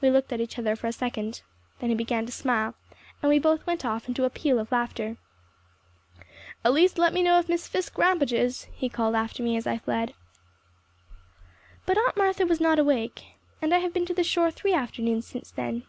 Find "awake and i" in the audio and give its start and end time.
12.78-13.78